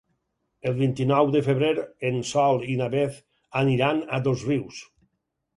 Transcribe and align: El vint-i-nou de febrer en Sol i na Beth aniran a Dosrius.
El 0.69 0.71
vint-i-nou 0.77 1.29
de 1.35 1.41
febrer 1.49 1.69
en 2.11 2.17
Sol 2.29 2.65
i 2.77 2.79
na 2.81 2.87
Beth 2.97 3.21
aniran 3.63 4.03
a 4.19 4.23
Dosrius. 4.29 4.83